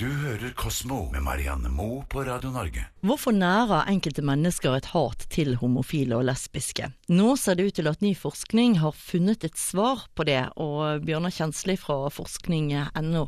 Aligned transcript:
Du 0.00 0.06
hører 0.08 0.54
Kosmo 0.56 1.10
med 1.12 1.20
Marianne 1.20 1.68
Moe 1.68 2.06
på 2.08 2.22
Radio 2.24 2.48
Norge. 2.54 2.86
Hvorfor 3.04 3.34
nærer 3.36 3.90
enkelte 3.92 4.22
mennesker 4.24 4.78
et 4.78 4.86
hat 4.94 5.26
til 5.28 5.58
homofile 5.60 6.16
og 6.16 6.24
lesbiske? 6.24 6.88
Nå 7.12 7.34
ser 7.36 7.58
det 7.58 7.66
ut 7.66 7.76
til 7.76 7.90
at 7.90 8.00
ny 8.00 8.14
forskning 8.16 8.78
har 8.80 8.96
funnet 8.96 9.44
et 9.44 9.60
svar 9.60 10.06
på 10.16 10.24
det, 10.24 10.38
og 10.56 11.04
Bjørnar 11.04 11.34
Kjensli 11.36 11.76
fra 11.76 12.08
forskning.no, 12.16 13.26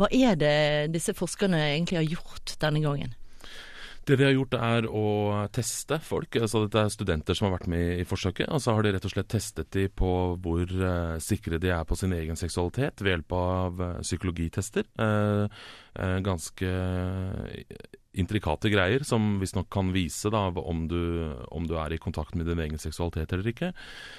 hva 0.00 0.08
er 0.08 0.40
det 0.40 0.56
disse 0.96 1.12
forskerne 1.12 1.60
egentlig 1.74 2.00
har 2.00 2.08
gjort 2.16 2.56
denne 2.64 2.80
gangen? 2.80 3.12
Det 4.06 4.14
vi 4.14 4.22
har 4.22 4.36
gjort 4.36 4.54
er 4.54 4.86
å 4.86 5.06
teste 5.50 5.98
folk. 5.98 6.36
altså 6.38 6.62
Dette 6.62 6.84
er 6.84 6.92
studenter 6.94 7.34
som 7.34 7.48
har 7.48 7.56
vært 7.56 7.70
med 7.72 8.02
i 8.02 8.06
forsøket. 8.06 8.46
og 8.54 8.62
Så 8.62 8.76
har 8.76 8.86
de 8.86 8.92
rett 8.94 9.08
og 9.08 9.10
slett 9.10 9.30
testet 9.34 9.70
de 9.74 9.88
på 9.90 10.10
hvor 10.44 10.74
uh, 10.78 11.18
sikre 11.18 11.58
de 11.58 11.72
er 11.74 11.82
på 11.88 11.98
sin 11.98 12.14
egen 12.14 12.38
seksualitet 12.38 13.02
ved 13.02 13.16
hjelp 13.16 13.34
av 13.34 13.82
uh, 13.82 13.88
psykologitester. 14.06 14.86
Uh, 14.94 15.50
ganske 16.22 16.70
intrikate 18.16 18.70
greier 18.72 19.04
som 19.06 19.36
visstnok 19.40 19.68
kan 19.72 19.92
vise 19.94 20.30
da, 20.32 20.46
om, 20.48 20.86
du, 20.88 21.00
om, 21.54 21.66
du, 21.68 21.76
er 21.80 21.94
i 21.94 22.00
kontakt 22.02 22.34
med 22.34 22.48
din 22.48 22.60
egen 22.62 22.80
seksualitet 22.80 23.32
eller 23.32 23.50
ikke. 23.52 23.72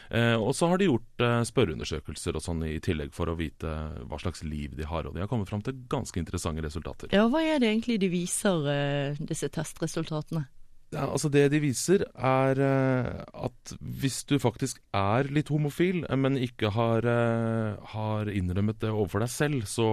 Eh, 0.10 0.36
og 0.36 0.54
så 0.56 0.70
har 0.72 0.82
de 0.82 0.90
gjort 0.90 1.26
eh, 1.26 1.40
spørreundersøkelser 1.50 2.38
og 2.38 2.46
sånn 2.46 2.66
i 2.68 2.78
tillegg 2.84 3.14
for 3.16 3.32
å 3.32 3.38
vite 3.40 3.74
hva 4.08 4.22
slags 4.22 4.44
liv 4.48 4.76
de 4.78 4.88
har. 4.88 5.08
Og 5.08 5.18
de 5.18 5.24
har 5.24 5.32
kommet 5.32 5.50
fram 5.50 5.64
til 5.66 5.80
ganske 5.90 6.22
interessante 6.22 6.66
resultater. 6.66 7.12
Ja, 7.16 7.28
Hva 7.32 7.44
er 7.44 7.62
det 7.64 7.72
egentlig 7.72 8.00
de 8.04 8.12
viser, 8.14 8.70
eh, 8.72 9.20
disse 9.20 9.50
testresultatene? 9.54 10.48
Altså 10.96 11.28
Det 11.28 11.50
de 11.52 11.60
viser, 11.60 12.06
er 12.16 12.60
uh, 12.64 13.24
at 13.36 13.74
hvis 13.82 14.22
du 14.30 14.38
faktisk 14.40 14.80
er 14.96 15.28
litt 15.36 15.52
homofil, 15.52 16.06
men 16.16 16.40
ikke 16.40 16.72
har, 16.72 17.04
uh, 17.04 17.76
har 17.92 18.32
innrømmet 18.32 18.80
det 18.80 18.94
overfor 18.94 19.26
deg 19.26 19.34
selv, 19.34 19.68
så 19.68 19.90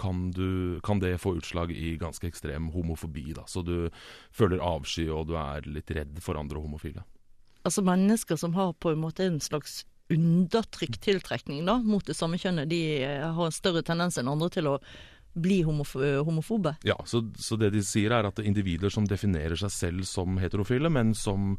kan, 0.00 0.30
du, 0.32 0.80
kan, 0.84 1.02
det 1.04 1.18
få 1.20 1.34
utslag 1.36 1.74
i 1.76 1.98
ganske 2.00 2.30
ekstrem 2.30 2.70
homofobi. 2.72 3.34
Da. 3.36 3.44
Så 3.44 3.60
du 3.66 3.90
føler 4.32 4.64
avsky, 4.64 5.10
og 5.12 5.28
du 5.28 5.36
er 5.36 5.68
litt 5.68 5.92
redd 5.92 6.16
for 6.24 6.40
andre 6.40 6.64
homofile. 6.64 7.04
Altså 7.62 7.84
mennesker 7.84 8.40
som 8.40 8.56
har 8.56 8.72
på 8.80 8.94
en 8.94 9.02
måte 9.04 9.28
en 9.28 9.40
slags 9.40 9.82
undertrykt 10.12 11.00
tiltrekning 11.04 11.64
da, 11.66 11.78
mot 11.84 12.04
det 12.06 12.16
samme 12.16 12.40
kjønnet, 12.40 12.70
de 12.70 12.82
eh, 13.04 13.22
har 13.22 13.48
en 13.48 13.54
større 13.54 13.84
tendens 13.86 14.18
enn 14.20 14.30
andre 14.32 14.50
til 14.52 14.68
å 14.68 14.78
bli 15.34 15.62
homof 15.66 15.94
homofobe? 15.96 16.76
Ja, 16.86 16.98
så, 17.08 17.22
så, 17.38 17.56
det 17.60 17.72
de 17.74 17.82
sier 17.86 18.12
er 18.12 18.28
at 18.28 18.42
individer 18.42 18.92
som 18.92 19.08
definerer 19.08 19.58
seg 19.58 19.72
selv 19.74 20.06
som 20.08 20.38
heterofile, 20.42 20.90
men 20.92 21.14
som 21.16 21.56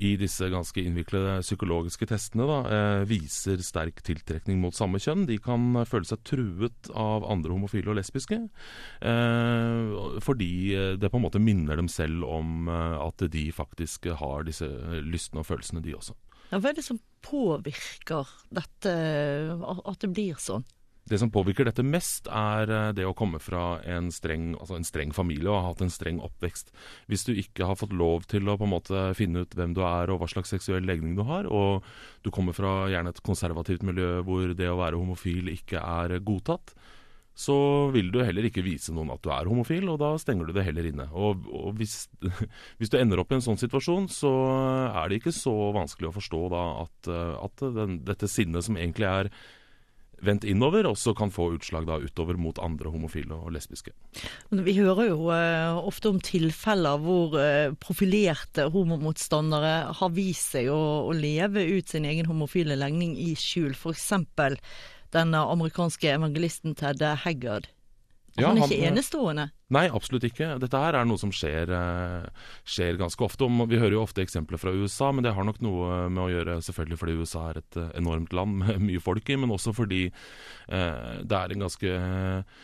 i 0.00 0.14
disse 0.16 0.46
ganske 0.48 0.80
innviklede 0.80 1.40
psykologiske 1.44 2.06
testene 2.08 2.46
da, 2.48 2.58
eh, 2.72 3.02
viser 3.08 3.60
sterk 3.64 4.00
tiltrekning 4.04 4.60
mot 4.62 4.76
samme 4.76 5.00
kjønn. 5.02 5.26
De 5.28 5.36
kan 5.42 5.84
føle 5.88 6.08
seg 6.08 6.22
truet 6.24 6.90
av 6.96 7.26
andre 7.28 7.52
homofile 7.52 7.92
og 7.92 7.98
lesbiske. 8.00 8.38
Eh, 9.02 10.18
fordi 10.24 10.96
det 10.96 11.10
på 11.12 11.20
en 11.20 11.26
måte 11.26 11.42
minner 11.42 11.76
dem 11.76 11.88
selv 11.92 12.24
om 12.24 12.68
eh, 12.68 12.98
at 13.02 13.26
de 13.32 13.50
faktisk 13.52 14.08
har 14.16 14.48
disse 14.48 14.68
lystene 15.04 15.44
og 15.44 15.50
følelsene, 15.50 15.84
de 15.84 15.96
også. 15.98 16.16
Ja, 16.52 16.60
hva 16.60 16.72
er 16.72 16.76
det 16.76 16.84
som 16.84 17.00
påvirker 17.24 18.28
dette, 18.52 18.92
at 18.92 20.00
det 20.00 20.12
blir 20.12 20.40
sånn? 20.40 20.64
Det 21.10 21.18
som 21.18 21.32
påvirker 21.34 21.66
dette 21.66 21.82
mest, 21.82 22.28
er 22.30 22.70
eh, 22.70 22.92
det 22.94 23.06
å 23.08 23.14
komme 23.18 23.40
fra 23.42 23.80
en 23.90 24.10
streng, 24.14 24.52
altså 24.54 24.78
en 24.78 24.86
streng, 24.86 25.10
familie 25.16 25.50
og 25.50 25.58
ha 25.58 25.72
hatt 25.72 25.82
en 25.82 25.90
streng 25.90 26.20
oppvekst. 26.22 26.70
Hvis 27.10 27.26
du 27.26 27.32
ikke 27.34 27.66
har 27.66 27.78
fått 27.80 27.94
lov 27.96 28.28
til 28.30 28.46
å 28.46 28.54
på 28.58 28.68
en 28.68 28.74
måte 28.76 29.02
finne 29.18 29.42
ut 29.42 29.56
hvem 29.58 29.74
du 29.74 29.82
er 29.86 30.12
og 30.12 30.22
hva 30.22 30.30
slags 30.30 30.54
seksuell 30.54 30.86
legning 30.86 31.16
du 31.18 31.24
har, 31.26 31.50
og 31.50 31.82
du 32.22 32.30
kommer 32.34 32.54
fra 32.54 32.86
gjerne 32.92 33.10
et 33.10 33.22
konservativt 33.26 33.82
miljø 33.86 34.20
hvor 34.26 34.54
det 34.54 34.70
å 34.70 34.78
være 34.78 35.00
homofil 35.00 35.50
ikke 35.56 35.82
er 35.82 36.20
godtatt, 36.22 36.76
så 37.34 37.56
vil 37.90 38.10
du 38.12 38.20
heller 38.20 38.44
ikke 38.44 38.62
vise 38.62 38.92
noen 38.92 39.10
at 39.14 39.22
du 39.24 39.30
er 39.32 39.48
homofil, 39.48 39.88
og 39.88 39.98
da 40.02 40.12
stenger 40.20 40.46
du 40.46 40.52
det 40.54 40.66
heller 40.66 40.86
inne. 40.86 41.08
Og, 41.16 41.48
og 41.48 41.80
hvis, 41.80 42.04
hvis, 42.78 42.92
du 42.92 42.98
ender 43.00 43.22
opp 43.22 43.32
i 43.32 43.38
en 43.40 43.44
sånn 43.44 43.58
situasjon, 43.58 44.06
så 44.12 44.30
er 44.92 45.08
det 45.08 45.18
ikke 45.18 45.34
så 45.34 45.54
vanskelig 45.74 46.12
å 46.12 46.14
forstå 46.20 46.42
da 46.52 46.62
at, 46.84 47.10
at 47.48 47.66
den, 47.80 47.98
dette 48.06 48.30
sinnet 48.30 48.68
som 48.68 48.78
egentlig 48.78 49.08
er 49.08 49.32
vendt 50.22 50.46
innover, 50.48 50.86
også 50.88 51.14
kan 51.18 51.32
få 51.34 51.50
utslag 51.56 51.86
da 51.88 51.98
utover 52.02 52.38
mot 52.40 52.58
andre 52.62 52.92
homofile 52.92 53.36
og 53.36 53.52
lesbiske. 53.56 53.92
Vi 54.54 54.76
hører 54.78 55.10
jo 55.10 55.28
uh, 55.28 55.82
ofte 55.82 56.12
om 56.12 56.20
tilfeller 56.22 57.02
hvor 57.02 57.36
uh, 57.38 57.74
profilerte 57.82 58.68
homomotstandere 58.72 59.74
har 59.98 60.14
vist 60.14 60.54
seg 60.56 60.70
å, 60.72 60.80
å, 61.08 61.12
leve 61.16 61.66
ut 61.74 61.92
sin 61.92 62.06
egen 62.08 62.30
homofile 62.30 62.78
legning 62.78 63.16
i 63.18 63.32
skjul. 63.38 63.74
F.eks. 63.74 64.10
den 65.12 65.38
amerikanske 65.38 66.14
evangelisten 66.14 66.78
Ted 66.78 67.02
Haggard. 67.26 67.68
Ja, 68.38 68.48
han 68.48 68.58
er 68.58 68.64
ikke 68.64 68.80
han, 68.80 68.96
enestående? 68.96 69.46
Nei, 69.72 69.84
absolutt 69.92 70.24
ikke. 70.24 70.54
Dette 70.60 70.80
her 70.80 70.96
er 70.96 71.08
noe 71.08 71.20
som 71.20 71.32
skjer, 71.34 71.68
eh, 71.76 72.52
skjer, 72.64 72.96
ganske 73.00 73.24
ofte. 73.26 73.48
Vi 73.68 73.80
hører 73.80 73.98
jo 73.98 74.04
ofte 74.06 74.24
eksempler 74.24 74.60
fra 74.60 74.72
USA, 74.72 75.10
men 75.12 75.26
det 75.26 75.34
har 75.36 75.44
nok 75.44 75.60
noe 75.64 76.06
med 76.12 76.22
å 76.24 76.30
gjøre 76.32 76.60
selvfølgelig 76.64 77.00
fordi 77.00 77.16
USA 77.20 77.48
er 77.50 77.60
et 77.60 77.80
eh, 77.80 77.90
enormt 78.00 78.32
land 78.36 78.56
med 78.62 78.80
mye 78.88 79.02
folk 79.04 79.28
i, 79.28 79.36
men 79.40 79.52
også 79.52 79.74
fordi 79.76 80.06
eh, 80.08 81.18
det 81.20 81.40
er 81.42 81.52
en 81.52 81.66
ganske 81.66 81.96
eh, 81.98 82.62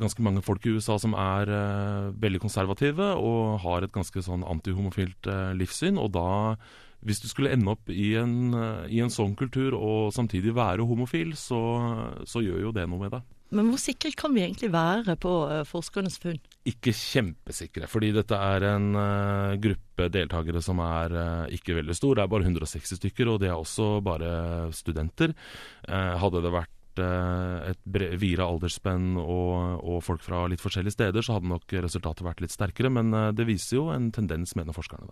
ganske 0.00 0.24
mange 0.24 0.42
folk 0.44 0.64
i 0.66 0.74
USA 0.76 0.98
som 1.00 1.14
er 1.16 1.48
uh, 1.48 2.12
veldig 2.20 2.42
konservative 2.42 3.06
og 3.16 3.62
har 3.62 3.84
et 3.84 3.94
ganske 3.94 4.20
sånn 4.20 4.44
antihomofilt 4.44 5.28
uh, 5.32 5.54
livssyn. 5.56 5.96
Og 5.96 6.10
da, 6.12 6.56
hvis 7.00 7.22
du 7.24 7.28
skulle 7.30 7.54
ende 7.54 7.72
opp 7.72 7.88
i 7.88 8.12
en, 8.20 8.52
uh, 8.52 8.84
i 8.84 9.00
en 9.00 9.12
sånn 9.12 9.32
kultur 9.38 9.72
og 9.78 10.12
samtidig 10.12 10.52
være 10.58 10.84
homofil, 10.84 11.32
så, 11.40 11.62
så 12.28 12.44
gjør 12.44 12.66
jo 12.68 12.74
det 12.76 12.84
noe 12.84 13.00
med 13.06 13.16
deg. 13.16 13.24
Men 13.52 13.68
hvor 13.68 13.80
sikre 13.80 14.12
kan 14.16 14.32
vi 14.32 14.44
egentlig 14.46 14.70
være 14.72 15.16
på 15.20 15.32
uh, 15.50 15.60
forskernes 15.68 16.18
funn? 16.22 16.40
Ikke 16.68 16.94
kjempesikre, 16.96 17.88
fordi 17.90 18.12
dette 18.16 18.36
er 18.36 18.68
en 18.70 18.92
uh, 18.96 19.54
gruppe 19.60 20.08
deltakere 20.12 20.62
som 20.64 20.80
er 20.84 21.16
uh, 21.16 21.48
ikke 21.52 21.76
veldig 21.76 21.96
stor. 21.96 22.16
Det 22.16 22.24
er 22.24 22.30
bare 22.32 22.48
160 22.48 23.00
stykker, 23.00 23.32
og 23.32 23.42
det 23.42 23.50
er 23.50 23.58
også 23.58 23.98
bare 24.04 24.70
studenter. 24.72 25.34
hadde 25.88 26.42
det 26.44 26.52
vært 26.52 26.78
et 27.00 27.78
videre 28.20 28.44
aldersspenn 28.44 29.16
og, 29.16 29.80
og, 29.80 30.02
folk 30.04 30.20
fra 30.26 30.42
litt 30.52 30.60
forskjellige 30.60 30.92
steder, 30.92 31.24
så 31.24 31.38
hadde 31.38 31.48
nok 31.48 31.76
resultatet 31.86 32.26
vært 32.26 32.42
litt 32.44 32.52
sterkere. 32.52 32.92
Men 32.92 33.12
det 33.32 33.48
viser 33.48 33.78
jo 33.78 33.86
en 33.94 34.10
tendens, 34.12 34.52
mener 34.58 34.76
forskerne. 34.76 35.08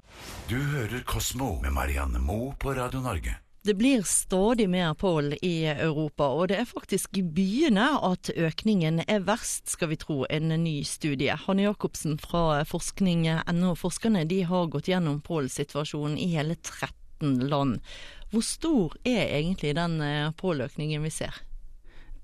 Du 0.52 0.58
hører 0.60 1.00
Kosmo 1.08 1.54
med 1.64 1.72
Marianne 1.76 2.20
Moe 2.20 2.52
på 2.60 2.76
Radio 2.76 3.00
Norge. 3.04 3.38
Det 3.62 3.74
blir 3.74 4.02
stadig 4.02 4.70
mer 4.70 4.94
poll 4.94 5.34
i 5.42 5.66
Europa, 5.66 6.30
og 6.32 6.48
det 6.48 6.56
er 6.62 6.68
faktisk 6.68 7.18
i 7.20 7.22
byene 7.22 7.90
at 8.08 8.30
økningen 8.32 9.02
er 9.04 9.26
verst, 9.26 9.68
skal 9.74 9.90
vi 9.90 9.98
tro, 10.00 10.22
en 10.32 10.48
ny 10.62 10.78
studie. 10.88 11.34
Hanne 11.36 11.66
Jacobsen 11.66 12.16
fra 12.22 12.62
forskning.no. 12.64 13.74
Forskerne 13.76 14.24
de 14.30 14.40
har 14.48 14.72
gått 14.72 14.88
gjennom 14.88 15.20
pollsituasjonen 15.26 16.16
i 16.16 16.30
hele 16.32 16.56
13 16.56 17.44
land. 17.52 17.84
Hvor 18.32 18.48
stor 18.48 18.96
er 19.04 19.26
egentlig 19.28 19.76
den 19.76 20.00
eh, 20.08 20.32
polløkningen 20.40 21.04
vi 21.04 21.12
ser? 21.12 21.44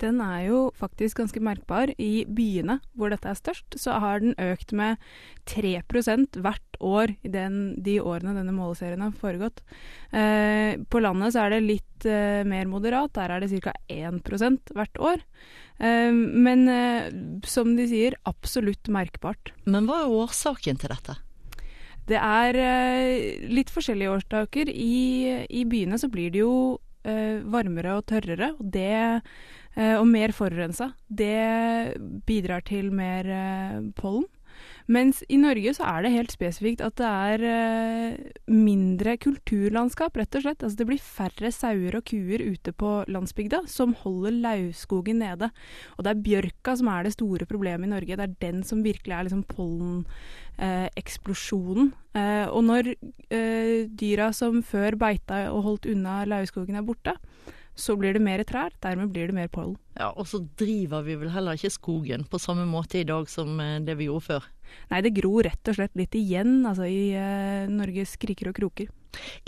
Den 0.03 0.21
er 0.25 0.47
jo 0.49 0.61
faktisk 0.77 1.21
ganske 1.23 1.41
merkbar. 1.43 1.93
I 1.99 2.27
byene 2.29 2.79
hvor 2.97 3.12
dette 3.12 3.31
er 3.31 3.39
størst, 3.39 3.79
så 3.81 3.99
har 4.03 4.23
den 4.23 4.37
økt 4.43 4.75
med 4.77 5.01
3% 5.51 6.41
hvert 6.43 6.81
år 6.84 7.15
i 7.25 7.33
den, 7.33 7.77
de 7.83 7.99
årene 8.03 8.37
denne 8.37 8.55
måleserien 8.57 9.05
har 9.05 9.15
foregått. 9.17 9.62
Eh, 10.12 10.77
på 10.91 11.03
landet 11.03 11.34
så 11.34 11.47
er 11.47 11.57
det 11.57 11.62
litt 11.65 12.09
eh, 12.09 12.43
mer 12.49 12.69
moderat, 12.71 13.15
der 13.17 13.37
er 13.37 13.45
det 13.45 13.62
ca. 13.65 13.75
1% 13.93 14.75
hvert 14.77 15.01
år. 15.01 15.23
Eh, 15.79 16.13
men 16.13 16.67
eh, 16.73 17.13
som 17.49 17.77
de 17.78 17.89
sier, 17.91 18.19
absolutt 18.28 18.91
merkbart. 18.93 19.55
Men 19.65 19.89
hva 19.89 20.05
er 20.05 20.19
årsaken 20.25 20.83
til 20.83 20.93
dette? 20.93 21.21
Det 22.07 22.19
er 22.23 22.57
eh, 22.63 23.47
litt 23.51 23.73
forskjellige 23.75 24.13
årsaker. 24.15 24.71
I, 24.71 25.47
I, 25.51 25.65
byene 25.67 25.99
så 25.99 26.11
blir 26.13 26.31
det 26.34 26.45
jo 26.45 26.78
varmere 27.53 27.93
og 27.99 28.06
tørrere, 28.11 28.53
og 28.59 28.72
det 28.75 29.22
Eh, 29.77 29.97
og 30.00 30.06
mer 30.09 30.33
forurensa. 30.33 30.91
Det 31.06 31.97
bidrar 32.27 32.65
til 32.65 32.89
mer 32.97 33.28
eh, 33.28 33.81
pollen. 33.97 34.25
Mens 34.86 35.18
i 35.27 35.34
Norge 35.41 35.72
så 35.74 35.83
er 35.91 36.04
det 36.04 36.12
helt 36.15 36.30
spesifikt 36.30 36.78
at 36.84 36.94
det 37.00 37.09
er 37.10 37.42
eh, 37.50 38.12
mindre 38.47 39.16
kulturlandskap, 39.18 40.15
rett 40.15 40.36
og 40.38 40.42
slett. 40.44 40.62
Altså 40.62 40.78
det 40.78 40.86
blir 40.86 41.03
færre 41.03 41.50
sauer 41.54 41.97
og 41.98 42.04
kuer 42.06 42.41
ute 42.44 42.71
på 42.71 43.04
landsbygda 43.10 43.66
som 43.71 43.94
holder 44.04 44.33
lauvskogen 44.44 45.18
nede. 45.24 45.47
Og 45.97 46.04
det 46.06 46.10
er 46.12 46.24
bjørka 46.28 46.77
som 46.78 46.88
er 46.92 47.00
det 47.06 47.16
store 47.16 47.44
problemet 47.50 47.86
i 47.88 47.94
Norge. 47.97 48.15
Det 48.15 48.27
er 48.28 48.41
den 48.47 48.59
som 48.66 48.84
virkelig 48.86 49.15
er 49.16 49.24
liksom 49.27 49.48
polleneksplosjonen. 49.50 51.86
Eh, 52.15 52.47
og 52.47 52.62
når 52.71 52.84
eh, 52.94 53.91
dyra 53.91 54.30
som 54.36 54.62
før 54.62 54.92
beita 55.03 55.50
og 55.50 55.65
holdt 55.66 55.91
unna 55.91 56.15
lauvskogen 56.30 56.78
er 56.78 56.86
borte, 56.86 57.15
så 57.77 57.92
blir 58.00 58.16
det 58.16 58.24
mer 58.24 58.41
trær, 58.48 58.72
dermed 58.83 59.12
blir 59.12 59.28
det 59.28 59.36
mer 59.36 59.50
pollen. 59.53 59.77
Ja, 59.98 60.10
Og 60.16 60.27
så 60.30 60.41
driver 60.59 61.04
vi 61.04 61.16
vel 61.21 61.33
heller 61.34 61.59
ikke 61.59 61.74
skogen 61.74 62.24
på 62.24 62.41
samme 62.41 62.65
måte 62.68 63.00
i 63.00 63.09
dag 63.09 63.28
som 63.28 63.60
eh, 63.60 63.80
det 63.84 63.98
vi 63.98 64.09
gjorde 64.09 64.28
før? 64.30 64.48
Nei, 64.92 65.03
det 65.04 65.15
gror 65.16 65.47
rett 65.47 65.72
og 65.72 65.78
slett 65.78 65.97
litt 65.98 66.15
igjen 66.18 66.60
altså 66.68 66.86
i 66.89 67.10
uh, 67.16 67.66
Norges 67.72 68.16
kriker 68.21 68.53
og 68.53 68.59
kroker. 68.60 68.92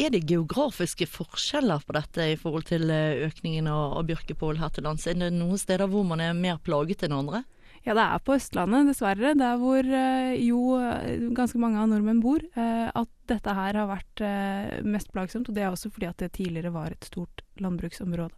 Er 0.00 0.08
det 0.14 0.24
geografiske 0.30 1.04
forskjeller 1.10 1.82
på 1.84 1.92
dette 1.96 2.30
i 2.32 2.38
forhold 2.40 2.64
til 2.70 2.88
eh, 2.88 3.26
økningen 3.26 3.68
av, 3.68 3.98
av 4.00 4.06
bjørkepål 4.08 4.60
her 4.62 4.72
til 4.72 4.86
lands? 4.88 5.04
Er 5.06 5.18
det 5.20 5.28
noen 5.34 5.60
steder 5.60 5.90
hvor 5.92 6.06
man 6.08 6.22
er 6.24 6.32
mer 6.36 6.56
plaget 6.64 7.04
enn 7.04 7.16
andre? 7.18 7.42
Ja, 7.84 7.94
det 7.94 8.02
er 8.02 8.22
på 8.24 8.34
Østlandet, 8.34 8.88
dessverre. 8.88 9.34
Der 9.38 9.60
hvor 9.60 9.84
eh, 9.84 10.34
jo 10.40 10.78
eh, 10.80 11.20
ganske 11.36 11.60
mange 11.60 11.82
av 11.82 11.90
nordmenn 11.92 12.24
bor. 12.24 12.42
eh, 12.56 12.88
At 12.88 13.12
dette 13.30 13.54
her 13.60 13.78
har 13.82 13.90
vært 13.92 14.24
eh, 14.24 14.80
mest 14.88 15.12
plagsomt. 15.12 15.48
Og 15.48 15.56
det 15.56 15.66
er 15.66 15.70
også 15.72 15.92
fordi 15.92 16.08
at 16.08 16.24
det 16.24 16.32
tidligere 16.40 16.72
var 16.74 16.96
et 16.96 17.08
stort 17.08 17.44
landbruksområde. 17.62 18.34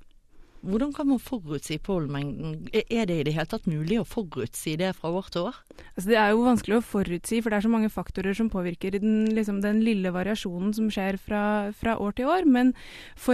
Hvordan 0.60 0.90
kan 0.92 1.08
man 1.08 1.20
forutsi 1.22 1.78
pollenmengden? 1.80 2.66
Er 2.76 3.06
det 3.08 3.14
i 3.16 3.24
det 3.28 3.32
hele 3.36 3.48
tatt 3.48 3.68
mulig 3.70 3.96
å 4.00 4.08
forutsi 4.08 4.74
det 4.80 4.92
fra 4.98 5.12
år 5.16 5.30
til 5.32 5.46
år? 5.48 5.60
Altså, 5.94 6.06
det 6.10 6.18
er 6.20 6.34
jo 6.34 6.42
vanskelig 6.44 6.76
å 6.76 6.84
forutsi, 6.84 7.40
for 7.40 7.48
det 7.48 7.60
er 7.60 7.66
så 7.66 7.72
mange 7.72 7.92
faktorer 7.92 8.36
som 8.36 8.50
påvirker 8.52 8.98
den, 8.98 9.30
liksom, 9.36 9.62
den 9.64 9.80
lille 9.86 10.12
variasjonen 10.12 10.74
som 10.76 10.90
skjer 10.92 11.16
fra, 11.20 11.44
fra 11.76 11.96
år 11.96 12.18
til 12.18 12.28
år. 12.28 12.44
Men 12.44 12.74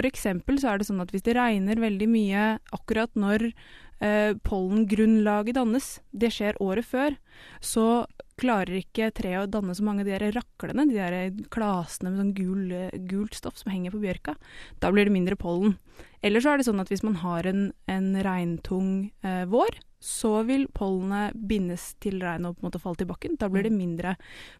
eksempel 0.06 0.60
så 0.62 0.70
er 0.70 0.78
det 0.78 0.86
sånn 0.88 1.02
at 1.02 1.10
hvis 1.10 1.26
det 1.26 1.34
regner 1.38 1.82
veldig 1.82 2.08
mye 2.10 2.44
akkurat 2.76 3.10
når 3.18 3.48
eh, 3.50 4.32
pollengrunnlaget 4.46 5.58
dannes, 5.58 5.96
det 6.12 6.30
skjer 6.36 6.62
året 6.62 6.86
før, 6.86 7.18
så 7.60 8.06
klarer 8.40 8.78
ikke 8.82 9.10
treet 9.16 9.46
å 9.46 9.50
danne 9.50 9.74
så 9.76 9.84
mange 9.86 10.04
av 10.04 10.08
de 10.08 10.14
der 10.16 10.36
raklene, 10.36 10.86
de 10.90 10.98
der 10.98 11.48
klasene 11.52 12.12
med 12.12 12.20
sånn 12.20 12.34
gul, 12.36 12.76
gult 13.08 13.36
stoff 13.38 13.56
som 13.60 13.72
henger 13.72 13.94
på 13.94 14.02
bjørka. 14.02 14.36
Da 14.82 14.92
blir 14.92 15.08
det 15.08 15.14
mindre 15.14 15.38
pollen. 15.40 15.78
Eller 16.24 16.42
så 16.44 16.52
er 16.52 16.60
det 16.60 16.68
sånn 16.68 16.82
at 16.82 16.92
hvis 16.92 17.04
man 17.06 17.20
har 17.22 17.48
en, 17.48 17.68
en 17.88 18.10
regntung 18.24 18.90
eh, 19.24 19.44
vår, 19.48 19.78
så 20.02 20.42
vil 20.46 20.66
pollenet 20.76 21.36
bindes 21.48 21.88
til 22.04 22.20
regnet 22.22 22.50
og 22.50 22.58
på 22.58 22.62
en 22.62 22.68
måte 22.68 22.80
falle 22.82 23.00
til 23.00 23.08
bakken. 23.08 23.38
Da 23.40 23.48
blir 23.52 23.64
det 23.66 23.74
mindre 23.74 24.16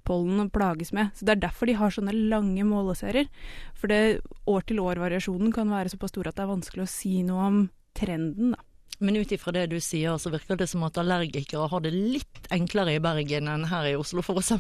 pollen 0.09 0.47
å 0.47 0.49
plages 0.53 0.95
med. 0.97 1.13
Så 1.15 1.29
Det 1.29 1.37
er 1.37 1.45
derfor 1.45 1.69
de 1.69 1.77
har 1.79 1.93
sånne 1.93 2.15
lange 2.17 2.65
måleserier. 2.67 3.29
For 3.77 3.93
det 3.93 4.23
år-til-år-variasjonen 4.49 5.53
kan 5.55 5.71
være 5.71 5.93
såpass 5.93 6.15
stor 6.15 6.31
at 6.31 6.39
det 6.39 6.47
er 6.47 6.55
vanskelig 6.55 6.87
å 6.87 6.95
si 6.97 7.21
noe 7.27 7.51
om 7.51 7.61
trenden. 7.97 8.57
da. 8.57 8.66
Men 8.99 9.19
ut 9.21 9.33
ifra 9.35 9.53
det 9.53 9.67
du 9.73 9.77
sier, 9.83 10.17
så 10.17 10.33
virker 10.33 10.57
det 10.57 10.69
som 10.71 10.85
at 10.87 10.97
allergikere 11.01 11.69
har 11.69 11.83
det 11.85 11.93
litt 11.93 12.49
enklere 12.55 12.97
i 12.97 13.03
Bergen 13.03 13.51
enn 13.53 13.67
her 13.69 13.91
i 13.91 13.97
Oslo, 13.99 14.25
f.eks. 14.25 14.53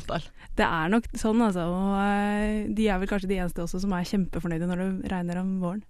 Det 0.59 0.67
er 0.67 0.91
nok 0.93 1.09
sånn, 1.17 1.41
altså. 1.47 1.65
Og 1.73 1.95
eh, 2.03 2.67
de 2.77 2.89
er 2.91 3.01
vel 3.01 3.11
kanskje 3.11 3.31
de 3.33 3.41
eneste 3.41 3.65
også 3.65 3.81
som 3.85 3.95
er 3.97 4.09
kjempefornøyde 4.11 4.69
når 4.69 4.83
det 4.83 5.15
regner 5.15 5.41
om 5.41 5.57
våren. 5.63 5.85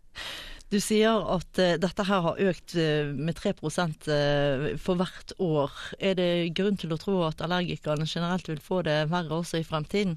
Du 0.70 0.80
sier 0.82 1.22
at 1.30 1.60
uh, 1.62 1.76
dette 1.78 2.06
her 2.08 2.22
har 2.24 2.40
økt 2.42 2.74
uh, 2.74 3.12
med 3.14 3.36
3 3.38 3.52
uh, 3.54 4.72
for 4.82 4.98
hvert 4.98 5.34
år. 5.38 5.74
Er 6.02 6.16
det 6.18 6.30
grunn 6.58 6.78
til 6.80 6.94
å 6.94 6.98
tro 6.98 7.20
at 7.26 7.42
allergikerne 7.44 8.08
generelt 8.10 8.50
vil 8.50 8.62
få 8.62 8.80
det 8.86 9.04
verre 9.12 9.42
også 9.42 9.60
i 9.62 9.66
fremtiden? 9.66 10.16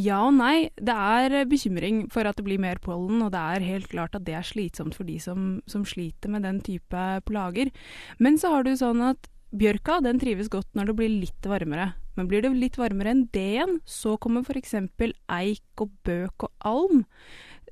Ja 0.00 0.20
og 0.28 0.36
nei. 0.38 0.70
Det 0.80 0.94
er 0.94 1.44
bekymring 1.50 2.04
for 2.12 2.28
at 2.28 2.38
det 2.38 2.46
blir 2.46 2.60
mer 2.62 2.80
pollen, 2.82 3.20
og 3.24 3.32
det 3.34 3.40
er 3.40 3.66
helt 3.66 3.90
klart 3.90 4.14
at 4.16 4.24
det 4.24 4.36
er 4.38 4.46
slitsomt 4.46 4.96
for 4.96 5.08
de 5.08 5.18
som, 5.20 5.58
som 5.68 5.84
sliter 5.88 6.32
med 6.32 6.46
den 6.46 6.60
type 6.64 7.04
plager. 7.28 7.72
Men 8.18 8.38
så 8.40 8.54
har 8.54 8.64
du 8.64 8.72
sånn 8.78 9.02
at 9.10 9.28
bjørka 9.50 9.98
den 10.04 10.20
trives 10.22 10.48
godt 10.50 10.70
når 10.78 10.90
det 10.90 10.96
blir 11.00 11.12
litt 11.26 11.48
varmere. 11.48 11.92
Men 12.16 12.28
blir 12.30 12.44
det 12.44 12.52
litt 12.54 12.78
varmere 12.78 13.12
enn 13.14 13.26
det 13.34 13.46
igjen, 13.56 13.78
så 13.88 14.16
kommer 14.20 14.46
f.eks. 14.46 14.76
eik 14.78 15.82
og 15.84 15.92
bøk 16.06 16.46
og 16.46 16.68
alm. 16.70 17.04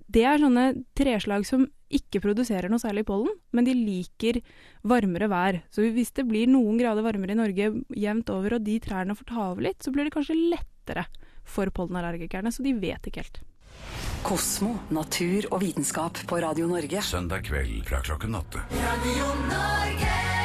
Det 0.09 0.25
er 0.25 0.41
sånne 0.41 0.71
treslag 0.97 1.45
som 1.47 1.67
ikke 1.93 2.21
produserer 2.25 2.69
noe 2.69 2.81
særlig 2.81 3.07
pollen, 3.09 3.33
men 3.57 3.65
de 3.65 3.75
liker 3.77 4.41
varmere 4.89 5.29
vær. 5.33 5.63
Så 5.73 5.87
hvis 5.95 6.13
det 6.17 6.27
blir 6.29 6.51
noen 6.51 6.81
grader 6.81 7.05
varmere 7.05 7.33
i 7.33 7.39
Norge 7.39 7.71
jevnt 7.97 8.33
over, 8.33 8.57
og 8.57 8.67
de 8.67 8.77
trærne 8.85 9.17
får 9.17 9.31
ta 9.31 9.47
over 9.51 9.69
litt, 9.69 9.81
så 9.85 9.93
blir 9.95 10.09
det 10.09 10.15
kanskje 10.17 10.37
lettere 10.37 11.07
for 11.49 11.71
pollenallergikerne, 11.75 12.53
så 12.53 12.65
de 12.67 12.75
vet 12.79 13.11
ikke 13.11 13.25
helt. 13.25 13.41
Kosmo, 14.27 14.75
natur 14.93 15.47
og 15.53 15.63
vitenskap 15.63 16.19
på 16.29 16.41
Radio 16.43 16.67
Norge. 16.71 17.03
Søndag 17.03 17.47
kveld 17.49 17.85
fra 17.89 18.03
klokken 18.05 18.35
åtte. 18.39 18.65
Radio 18.83 19.31
Norge. 19.47 20.38